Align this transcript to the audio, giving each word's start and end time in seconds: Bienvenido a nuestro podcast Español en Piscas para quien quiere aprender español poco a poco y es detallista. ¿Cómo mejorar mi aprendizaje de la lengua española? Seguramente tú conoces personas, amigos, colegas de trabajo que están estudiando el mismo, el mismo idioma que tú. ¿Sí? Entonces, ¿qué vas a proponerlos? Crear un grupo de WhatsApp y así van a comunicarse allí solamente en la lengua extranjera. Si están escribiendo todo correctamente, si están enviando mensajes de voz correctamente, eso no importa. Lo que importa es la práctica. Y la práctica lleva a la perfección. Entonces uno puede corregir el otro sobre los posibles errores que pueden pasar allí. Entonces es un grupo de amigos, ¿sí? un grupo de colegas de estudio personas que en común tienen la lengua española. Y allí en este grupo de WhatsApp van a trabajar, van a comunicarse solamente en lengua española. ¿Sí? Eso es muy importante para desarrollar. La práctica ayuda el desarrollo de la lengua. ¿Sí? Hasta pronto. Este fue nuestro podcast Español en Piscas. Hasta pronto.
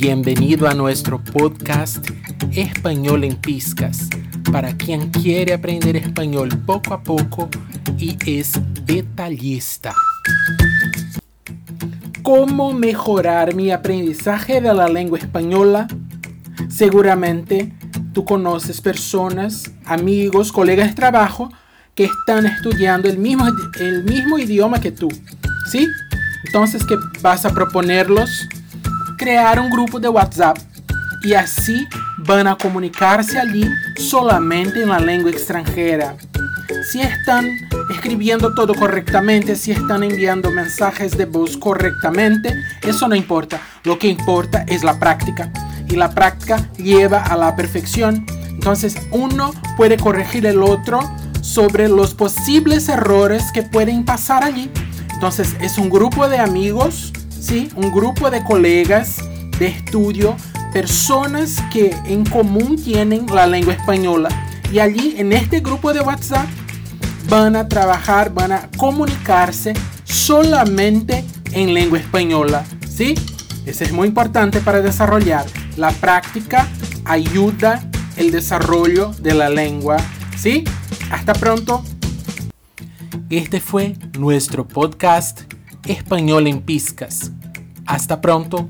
Bienvenido 0.00 0.68
a 0.68 0.74
nuestro 0.74 1.18
podcast 1.18 2.08
Español 2.52 3.24
en 3.24 3.34
Piscas 3.34 4.08
para 4.52 4.76
quien 4.76 5.10
quiere 5.10 5.52
aprender 5.52 5.96
español 5.96 6.50
poco 6.64 6.94
a 6.94 7.02
poco 7.02 7.48
y 7.98 8.16
es 8.24 8.52
detallista. 8.84 9.92
¿Cómo 12.22 12.72
mejorar 12.74 13.56
mi 13.56 13.72
aprendizaje 13.72 14.60
de 14.60 14.72
la 14.72 14.86
lengua 14.86 15.18
española? 15.18 15.88
Seguramente 16.68 17.72
tú 18.12 18.24
conoces 18.24 18.80
personas, 18.80 19.72
amigos, 19.84 20.52
colegas 20.52 20.90
de 20.90 20.94
trabajo 20.94 21.52
que 21.96 22.04
están 22.04 22.46
estudiando 22.46 23.08
el 23.08 23.18
mismo, 23.18 23.48
el 23.80 24.04
mismo 24.04 24.38
idioma 24.38 24.80
que 24.80 24.92
tú. 24.92 25.08
¿Sí? 25.72 25.88
Entonces, 26.46 26.86
¿qué 26.86 26.94
vas 27.20 27.44
a 27.44 27.52
proponerlos? 27.52 28.48
Crear 29.18 29.58
un 29.58 29.68
grupo 29.68 29.98
de 29.98 30.08
WhatsApp 30.08 30.56
y 31.24 31.34
así 31.34 31.86
van 32.18 32.46
a 32.46 32.56
comunicarse 32.56 33.38
allí 33.38 33.68
solamente 33.96 34.82
en 34.82 34.90
la 34.90 35.00
lengua 35.00 35.32
extranjera. 35.32 36.16
Si 36.90 37.00
están 37.00 37.50
escribiendo 37.90 38.54
todo 38.54 38.74
correctamente, 38.74 39.56
si 39.56 39.72
están 39.72 40.04
enviando 40.04 40.52
mensajes 40.52 41.16
de 41.18 41.24
voz 41.24 41.56
correctamente, 41.56 42.54
eso 42.82 43.08
no 43.08 43.16
importa. 43.16 43.60
Lo 43.82 43.98
que 43.98 44.06
importa 44.06 44.64
es 44.68 44.84
la 44.84 44.98
práctica. 45.00 45.50
Y 45.88 45.96
la 45.96 46.10
práctica 46.10 46.70
lleva 46.76 47.22
a 47.22 47.36
la 47.36 47.56
perfección. 47.56 48.24
Entonces 48.50 48.96
uno 49.10 49.52
puede 49.76 49.96
corregir 49.96 50.46
el 50.46 50.62
otro 50.62 51.00
sobre 51.40 51.88
los 51.88 52.14
posibles 52.14 52.88
errores 52.88 53.50
que 53.52 53.62
pueden 53.62 54.04
pasar 54.04 54.44
allí. 54.44 54.70
Entonces 55.12 55.56
es 55.60 55.78
un 55.78 55.90
grupo 55.90 56.28
de 56.28 56.38
amigos, 56.38 57.12
¿sí? 57.40 57.68
un 57.76 57.92
grupo 57.92 58.30
de 58.30 58.42
colegas 58.44 59.16
de 59.58 59.66
estudio 59.66 60.36
personas 60.72 61.56
que 61.72 61.96
en 62.06 62.24
común 62.24 62.76
tienen 62.82 63.26
la 63.26 63.46
lengua 63.46 63.74
española. 63.74 64.28
Y 64.72 64.78
allí 64.80 65.14
en 65.16 65.32
este 65.32 65.60
grupo 65.60 65.92
de 65.92 66.00
WhatsApp 66.00 66.46
van 67.28 67.56
a 67.56 67.68
trabajar, 67.68 68.32
van 68.32 68.52
a 68.52 68.68
comunicarse 68.76 69.72
solamente 70.04 71.24
en 71.52 71.74
lengua 71.74 71.98
española. 71.98 72.64
¿Sí? 72.88 73.14
Eso 73.66 73.84
es 73.84 73.92
muy 73.92 74.08
importante 74.08 74.60
para 74.60 74.80
desarrollar. 74.80 75.46
La 75.76 75.90
práctica 75.92 76.68
ayuda 77.04 77.82
el 78.16 78.30
desarrollo 78.30 79.12
de 79.20 79.34
la 79.34 79.48
lengua. 79.48 79.96
¿Sí? 80.36 80.64
Hasta 81.10 81.32
pronto. 81.32 81.84
Este 83.30 83.60
fue 83.60 83.94
nuestro 84.18 84.66
podcast 84.66 85.42
Español 85.88 86.46
en 86.46 86.60
Piscas. 86.60 87.32
Hasta 87.86 88.20
pronto. 88.20 88.68